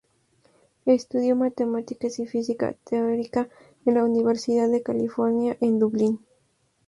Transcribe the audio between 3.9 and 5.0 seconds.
la Universidad de